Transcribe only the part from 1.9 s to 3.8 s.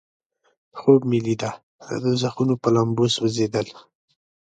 دوزخونو په لمبو سوځیدل.